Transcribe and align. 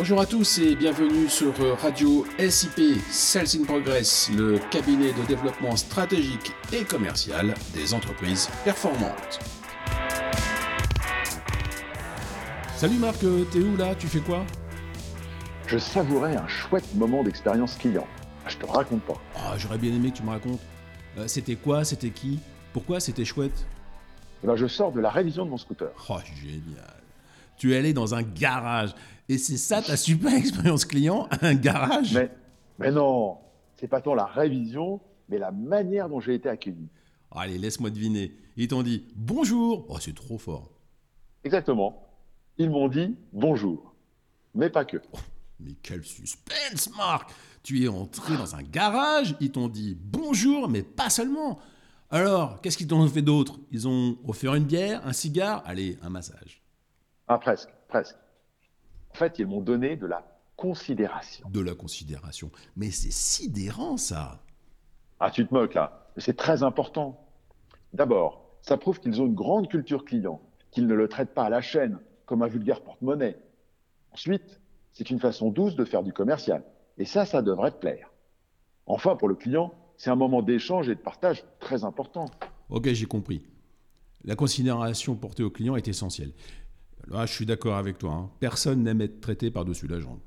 Bonjour 0.00 0.18
à 0.18 0.24
tous 0.24 0.56
et 0.60 0.76
bienvenue 0.76 1.28
sur 1.28 1.52
Radio 1.78 2.24
SIP 2.38 2.80
Sales 3.10 3.60
in 3.60 3.64
Progress, 3.66 4.30
le 4.34 4.58
cabinet 4.70 5.12
de 5.12 5.26
développement 5.28 5.76
stratégique 5.76 6.52
et 6.72 6.84
commercial 6.84 7.54
des 7.74 7.92
entreprises 7.92 8.48
performantes. 8.64 9.38
Salut 12.76 12.96
Marc, 12.96 13.18
t'es 13.52 13.58
où 13.58 13.76
là? 13.76 13.94
Tu 13.94 14.06
fais 14.06 14.20
quoi? 14.20 14.46
Je 15.66 15.76
savourais 15.76 16.34
un 16.34 16.48
chouette 16.48 16.94
moment 16.94 17.22
d'expérience 17.22 17.76
client. 17.76 18.06
Je 18.48 18.56
te 18.56 18.64
raconte 18.64 19.02
pas. 19.02 19.20
Ah, 19.36 19.58
J'aurais 19.58 19.76
bien 19.76 19.92
aimé 19.92 20.12
que 20.12 20.16
tu 20.16 20.22
me 20.22 20.30
racontes. 20.30 20.60
Euh, 21.18 21.28
c'était 21.28 21.56
quoi? 21.56 21.84
C'était 21.84 22.08
qui? 22.08 22.40
Pourquoi 22.72 23.00
c'était 23.00 23.26
chouette? 23.26 23.66
Eh 24.42 24.46
ben, 24.46 24.56
je 24.56 24.66
sors 24.66 24.92
de 24.92 25.00
la 25.00 25.10
révision 25.10 25.44
de 25.44 25.50
mon 25.50 25.58
scooter. 25.58 25.90
Oh, 26.08 26.16
génial. 26.42 26.99
Tu 27.60 27.74
es 27.74 27.76
allé 27.76 27.92
dans 27.92 28.14
un 28.14 28.22
garage. 28.22 28.94
Et 29.28 29.36
c'est 29.36 29.58
ça 29.58 29.82
ta 29.82 29.94
super 29.94 30.32
expérience 30.34 30.86
client 30.86 31.28
Un 31.42 31.54
garage? 31.54 32.14
Mais, 32.14 32.30
mais 32.78 32.90
non, 32.90 33.36
c'est 33.78 33.86
pas 33.86 34.00
tant 34.00 34.14
la 34.14 34.24
révision, 34.24 34.98
mais 35.28 35.36
la 35.36 35.50
manière 35.50 36.08
dont 36.08 36.20
j'ai 36.20 36.36
été 36.36 36.48
accueilli. 36.48 36.88
Allez, 37.30 37.58
laisse-moi 37.58 37.90
deviner. 37.90 38.32
Ils 38.56 38.68
t'ont 38.68 38.82
dit 38.82 39.04
bonjour. 39.14 39.84
Oh, 39.90 39.98
c'est 40.00 40.14
trop 40.14 40.38
fort. 40.38 40.70
Exactement. 41.44 42.02
Ils 42.56 42.70
m'ont 42.70 42.88
dit 42.88 43.14
bonjour. 43.30 43.94
Mais 44.54 44.70
pas 44.70 44.86
que. 44.86 44.96
Mais 45.60 45.72
quel 45.82 46.02
suspense, 46.02 46.88
Marc 46.96 47.30
Tu 47.62 47.84
es 47.84 47.88
entré 47.88 48.38
dans 48.38 48.56
un 48.56 48.62
garage, 48.62 49.36
ils 49.38 49.52
t'ont 49.52 49.68
dit 49.68 49.98
bonjour, 50.00 50.66
mais 50.66 50.82
pas 50.82 51.10
seulement. 51.10 51.58
Alors, 52.08 52.62
qu'est-ce 52.62 52.78
qu'ils 52.78 52.86
t'ont 52.86 53.06
fait 53.06 53.20
d'autre? 53.20 53.60
Ils 53.70 53.86
ont 53.86 54.16
offert 54.26 54.54
une 54.54 54.64
bière, 54.64 55.06
un 55.06 55.12
cigare, 55.12 55.62
allez, 55.66 55.98
un 56.00 56.08
massage. 56.08 56.62
Ah, 57.32 57.38
presque, 57.38 57.68
presque. 57.86 58.16
En 59.12 59.14
fait, 59.14 59.38
ils 59.38 59.46
m'ont 59.46 59.60
donné 59.60 59.94
de 59.94 60.04
la 60.04 60.26
considération. 60.56 61.48
De 61.48 61.60
la 61.60 61.76
considération. 61.76 62.50
Mais 62.74 62.90
c'est 62.90 63.12
sidérant, 63.12 63.96
ça. 63.96 64.42
Ah, 65.20 65.30
tu 65.30 65.46
te 65.46 65.54
moques 65.54 65.74
là. 65.74 66.08
C'est 66.16 66.36
très 66.36 66.64
important. 66.64 67.24
D'abord, 67.92 68.58
ça 68.62 68.76
prouve 68.76 68.98
qu'ils 68.98 69.22
ont 69.22 69.26
une 69.26 69.36
grande 69.36 69.68
culture 69.68 70.04
client, 70.04 70.40
qu'ils 70.72 70.88
ne 70.88 70.94
le 70.94 71.06
traitent 71.06 71.32
pas 71.32 71.44
à 71.44 71.50
la 71.50 71.60
chaîne 71.60 72.00
comme 72.26 72.42
un 72.42 72.48
vulgaire 72.48 72.82
porte-monnaie. 72.82 73.38
Ensuite, 74.10 74.60
c'est 74.92 75.08
une 75.08 75.20
façon 75.20 75.50
douce 75.50 75.76
de 75.76 75.84
faire 75.84 76.02
du 76.02 76.12
commercial. 76.12 76.64
Et 76.98 77.04
ça, 77.04 77.26
ça 77.26 77.42
devrait 77.42 77.70
te 77.70 77.78
plaire. 77.78 78.10
Enfin, 78.86 79.14
pour 79.14 79.28
le 79.28 79.36
client, 79.36 79.72
c'est 79.98 80.10
un 80.10 80.16
moment 80.16 80.42
d'échange 80.42 80.88
et 80.88 80.96
de 80.96 81.00
partage 81.00 81.44
très 81.60 81.84
important. 81.84 82.26
Ok, 82.70 82.88
j'ai 82.88 83.06
compris. 83.06 83.46
La 84.24 84.34
considération 84.34 85.14
portée 85.14 85.44
au 85.44 85.50
client 85.50 85.76
est 85.76 85.86
essentielle. 85.86 86.32
Là, 87.08 87.26
je 87.26 87.32
suis 87.32 87.46
d'accord 87.46 87.76
avec 87.76 87.98
toi. 87.98 88.12
hein. 88.12 88.30
Personne 88.40 88.82
n'aime 88.82 89.00
être 89.00 89.20
traité 89.20 89.50
par-dessus 89.50 89.86
la 89.86 90.00
jambe. 90.00 90.20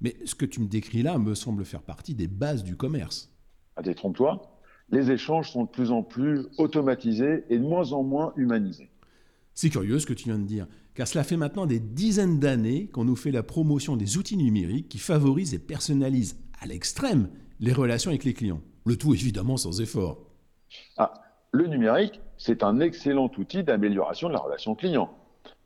Mais 0.00 0.16
ce 0.24 0.34
que 0.34 0.44
tu 0.46 0.60
me 0.60 0.66
décris 0.66 1.02
là 1.02 1.18
me 1.18 1.34
semble 1.34 1.64
faire 1.64 1.82
partie 1.82 2.14
des 2.14 2.28
bases 2.28 2.62
du 2.64 2.76
commerce. 2.76 3.30
Ah, 3.76 3.82
détrompe-toi, 3.82 4.60
les 4.90 5.10
échanges 5.10 5.50
sont 5.52 5.64
de 5.64 5.68
plus 5.68 5.90
en 5.90 6.02
plus 6.02 6.46
automatisés 6.58 7.44
et 7.48 7.58
de 7.58 7.62
moins 7.64 7.92
en 7.92 8.02
moins 8.02 8.32
humanisés. 8.36 8.90
C'est 9.54 9.70
curieux 9.70 9.98
ce 9.98 10.06
que 10.06 10.12
tu 10.12 10.24
viens 10.24 10.38
de 10.38 10.44
dire, 10.44 10.66
car 10.94 11.06
cela 11.08 11.24
fait 11.24 11.36
maintenant 11.36 11.66
des 11.66 11.80
dizaines 11.80 12.38
d'années 12.38 12.88
qu'on 12.88 13.04
nous 13.04 13.16
fait 13.16 13.30
la 13.30 13.42
promotion 13.42 13.96
des 13.96 14.18
outils 14.18 14.36
numériques 14.36 14.88
qui 14.88 14.98
favorisent 14.98 15.54
et 15.54 15.58
personnalisent 15.58 16.36
à 16.60 16.66
l'extrême 16.66 17.30
les 17.60 17.72
relations 17.72 18.10
avec 18.10 18.24
les 18.24 18.34
clients. 18.34 18.60
Le 18.84 18.96
tout 18.96 19.14
évidemment 19.14 19.56
sans 19.56 19.80
effort. 19.80 20.18
Ah, 20.96 21.14
le 21.52 21.66
numérique, 21.66 22.20
c'est 22.36 22.62
un 22.62 22.80
excellent 22.80 23.30
outil 23.38 23.62
d'amélioration 23.62 24.28
de 24.28 24.34
la 24.34 24.40
relation 24.40 24.74
client. 24.74 25.10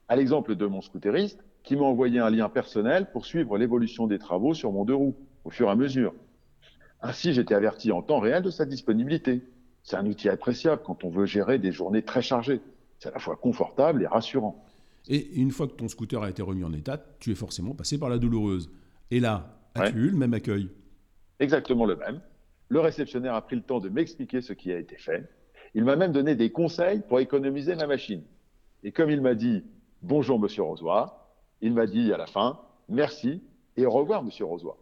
À 0.08 0.16
l'exemple 0.16 0.56
de 0.56 0.66
mon 0.66 0.80
scooteriste, 0.80 1.44
qui 1.62 1.76
m'a 1.76 1.82
envoyé 1.82 2.18
un 2.18 2.30
lien 2.30 2.48
personnel 2.48 3.10
pour 3.12 3.26
suivre 3.26 3.58
l'évolution 3.58 4.06
des 4.06 4.18
travaux 4.18 4.54
sur 4.54 4.72
mon 4.72 4.84
deux 4.84 4.94
roues, 4.94 5.16
au 5.44 5.50
fur 5.50 5.68
et 5.68 5.70
à 5.70 5.74
mesure. 5.76 6.14
Ainsi, 7.02 7.32
j'étais 7.34 7.54
averti 7.54 7.92
en 7.92 8.02
temps 8.02 8.18
réel 8.18 8.42
de 8.42 8.50
sa 8.50 8.64
disponibilité. 8.64 9.42
C'est 9.82 9.96
un 9.96 10.06
outil 10.06 10.28
appréciable 10.28 10.82
quand 10.84 11.04
on 11.04 11.10
veut 11.10 11.26
gérer 11.26 11.58
des 11.58 11.72
journées 11.72 12.02
très 12.02 12.22
chargées. 12.22 12.60
C'est 12.98 13.10
à 13.10 13.12
la 13.12 13.18
fois 13.18 13.36
confortable 13.36 14.02
et 14.02 14.06
rassurant. 14.06 14.64
Et 15.08 15.34
une 15.36 15.50
fois 15.50 15.68
que 15.68 15.72
ton 15.74 15.88
scooter 15.88 16.22
a 16.22 16.30
été 16.30 16.42
remis 16.42 16.64
en 16.64 16.72
état, 16.72 17.00
tu 17.20 17.30
es 17.30 17.34
forcément 17.34 17.74
passé 17.74 17.98
par 17.98 18.08
la 18.08 18.18
douloureuse. 18.18 18.70
Et 19.10 19.20
là, 19.20 19.54
as-tu 19.74 19.94
Ouais. 19.94 20.00
eu 20.06 20.10
le 20.10 20.16
même 20.16 20.34
accueil? 20.34 20.68
Exactement 21.38 21.84
le 21.86 21.96
même. 21.96 22.20
Le 22.68 22.80
réceptionnaire 22.80 23.34
a 23.34 23.42
pris 23.42 23.56
le 23.56 23.62
temps 23.62 23.78
de 23.80 23.88
m'expliquer 23.88 24.40
ce 24.40 24.52
qui 24.52 24.72
a 24.72 24.78
été 24.78 24.96
fait. 24.96 25.28
Il 25.74 25.84
m'a 25.84 25.96
même 25.96 26.12
donné 26.12 26.34
des 26.34 26.50
conseils 26.50 27.00
pour 27.08 27.20
économiser 27.20 27.76
ma 27.76 27.86
machine. 27.86 28.22
Et 28.82 28.90
comme 28.92 29.10
il 29.10 29.20
m'a 29.20 29.34
dit 29.34 29.62
bonjour 30.02 30.38
monsieur 30.38 30.62
Rosoy, 30.62 31.06
il 31.60 31.74
m'a 31.74 31.86
dit 31.86 32.12
à 32.12 32.16
la 32.16 32.26
fin 32.26 32.60
merci 32.88 33.42
et 33.76 33.86
au 33.86 33.90
revoir 33.90 34.22
monsieur 34.22 34.44
Rosoy. 34.44 34.72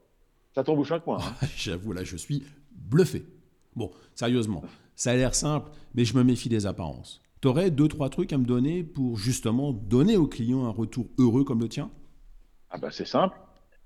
Ça 0.55 0.65
t'embouche 0.65 0.93
un 0.93 1.01
coin. 1.01 1.19
hein 1.21 1.47
J'avoue, 1.57 1.93
là, 1.93 2.03
je 2.05 2.17
suis 2.17 2.43
bluffé. 2.73 3.27
Bon, 3.75 3.91
sérieusement, 4.15 4.63
ça 4.95 5.11
a 5.11 5.15
l'air 5.17 5.35
simple, 5.35 5.71
mais 5.95 6.05
je 6.05 6.17
me 6.17 6.23
méfie 6.25 6.49
des 6.49 6.67
apparences. 6.67 7.21
T'aurais 7.43 7.71
deux, 7.71 7.89
trois 7.89 8.09
trucs 8.09 8.33
à 8.33 8.39
me 8.39 8.47
donner 8.47 8.83
pour 8.83 9.19
justement 9.19 9.73
donner 9.73 10.17
au 10.17 10.27
client 10.27 10.65
un 10.65 10.71
retour 10.71 11.07
heureux 11.19 11.45
comme 11.45 11.61
le 11.61 11.69
tien? 11.69 11.91
Ah 12.71 12.79
ben, 12.79 12.91
c'est 12.91 13.07
simple. 13.07 13.37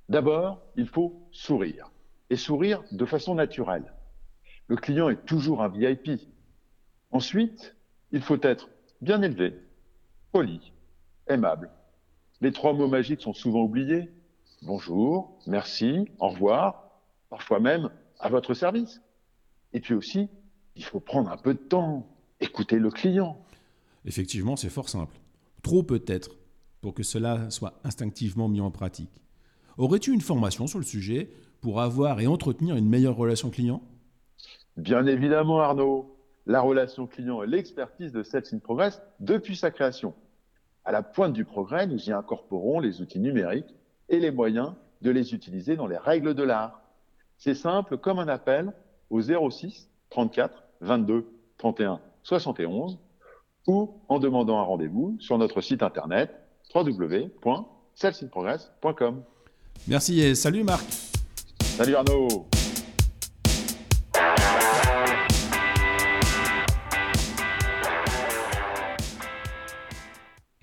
D'abord, 0.09 0.63
il 0.77 0.87
faut 0.87 1.27
sourire. 1.33 1.91
Et 2.31 2.37
sourire 2.37 2.83
de 2.93 3.05
façon 3.05 3.35
naturelle. 3.35 3.93
Le 4.69 4.77
client 4.77 5.09
est 5.09 5.27
toujours 5.27 5.63
un 5.63 5.69
VIP. 5.69 6.21
Ensuite, 7.11 7.75
il 8.13 8.23
faut 8.23 8.39
être 8.43 8.69
bien 9.01 9.21
élevé, 9.23 9.55
poli, 10.31 10.73
aimable. 11.31 11.71
Les 12.41 12.53
trois 12.53 12.73
mots 12.73 12.89
magiques 12.89 13.21
sont 13.21 13.33
souvent 13.33 13.63
oubliés. 13.63 14.11
Bonjour, 14.63 15.39
merci, 15.47 16.09
au 16.19 16.29
revoir, 16.29 16.91
parfois 17.29 17.61
même 17.61 17.91
à 18.19 18.29
votre 18.29 18.55
service. 18.55 19.01
Et 19.73 19.81
puis 19.81 19.95
aussi, 19.95 20.29
il 20.77 20.85
faut 20.85 21.01
prendre 21.01 21.31
un 21.31 21.37
peu 21.37 21.55
de 21.55 21.59
temps, 21.59 22.07
écouter 22.41 22.79
le 22.79 22.91
client. 22.91 23.39
Effectivement, 24.05 24.57
c'est 24.57 24.71
fort 24.71 24.89
simple. 24.89 25.17
Trop 25.63 25.83
peut-être, 25.83 26.37
pour 26.81 26.95
que 26.95 27.03
cela 27.03 27.51
soit 27.51 27.75
instinctivement 27.85 28.49
mis 28.49 28.61
en 28.61 28.71
pratique. 28.71 29.23
Aurais-tu 29.79 30.13
une 30.13 30.21
formation 30.21 30.67
sur 30.67 30.79
le 30.79 30.85
sujet 30.85 31.31
pour 31.61 31.81
avoir 31.81 32.21
et 32.21 32.27
entretenir 32.27 32.77
une 32.77 32.89
meilleure 32.89 33.17
relation 33.17 33.51
client? 33.51 33.83
Bien 34.77 35.07
évidemment, 35.07 35.61
Arnaud, 35.61 36.17
la 36.47 36.61
relation 36.61 37.07
client 37.07 37.43
et 37.43 37.47
l'expertise 37.47 38.13
de 38.13 38.23
Sales 38.23 38.45
in 38.53 38.59
Progress 38.59 39.03
depuis 39.21 39.57
sa 39.57 39.71
création. 39.71 40.15
À 40.85 40.93
la 40.93 41.03
pointe 41.03 41.33
du 41.33 41.45
progrès, 41.45 41.87
nous 41.87 42.09
y 42.09 42.13
incorporons 42.13 42.81
les 42.81 43.01
outils 43.01 43.21
numériques 43.21 43.75
et 44.09 44.19
les 44.19 44.31
moyens 44.31 44.73
de 45.03 45.11
les 45.11 45.35
utiliser 45.35 45.77
dans 45.77 45.87
les 45.87 45.99
règles 45.99 46.35
de 46.35 46.43
l'art. 46.43 46.81
C'est 47.39 47.55
simple 47.55 47.99
comme 47.99 48.19
un 48.19 48.29
appel 48.29 48.73
au 49.09 49.21
06 49.21 49.89
34 50.11 50.65
22 50.81 51.27
31 51.59 52.01
71 52.23 52.99
ou 53.67 54.01
en 54.09 54.19
demandant 54.19 54.59
un 54.59 54.63
rendez-vous 54.63 55.17
sur 55.21 55.37
notre 55.39 55.61
site 55.61 55.83
internet 55.83 56.35
www.salesinprogress.com. 56.75 59.23
Merci 59.89 60.21
et 60.21 60.35
salut 60.35 60.65
Marc 60.65 60.85
Salut 61.61 61.95
Arnaud 61.95 62.47